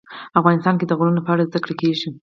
افغانستان 0.39 0.75
کې 0.77 0.85
د 0.87 0.91
غرونه 0.99 1.21
په 1.23 1.31
اړه 1.33 1.47
زده 1.49 1.59
کړه 1.63 1.75
کېږي. 1.81 2.09